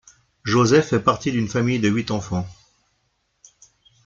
Joseph 0.43 0.87
fait 0.87 0.99
partie 0.99 1.31
d'une 1.31 1.47
famille 1.47 1.77
de 1.77 1.87
huit 1.87 2.09
enfants. 2.09 2.47